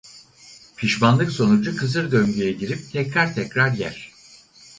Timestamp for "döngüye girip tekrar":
2.11-3.35